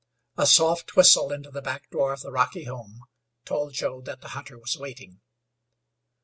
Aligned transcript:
A 0.35 0.47
soft 0.47 0.95
whistle 0.95 1.31
into 1.31 1.51
the 1.51 1.61
back 1.61 1.87
door 1.91 2.11
of 2.11 2.21
the 2.21 2.31
rocky 2.31 2.63
home 2.63 3.01
told 3.45 3.73
Joe 3.73 4.01
that 4.01 4.21
the 4.21 4.29
hunter 4.29 4.57
was 4.57 4.75
waiting. 4.75 5.21